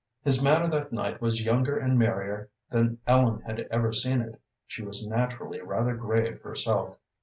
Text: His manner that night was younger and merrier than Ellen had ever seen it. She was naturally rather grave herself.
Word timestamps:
His 0.23 0.43
manner 0.43 0.67
that 0.67 0.91
night 0.91 1.21
was 1.21 1.43
younger 1.43 1.77
and 1.77 1.95
merrier 1.95 2.49
than 2.71 2.97
Ellen 3.05 3.41
had 3.43 3.67
ever 3.69 3.93
seen 3.93 4.19
it. 4.21 4.41
She 4.65 4.81
was 4.81 5.05
naturally 5.07 5.61
rather 5.61 5.93
grave 5.95 6.41
herself. 6.41 6.97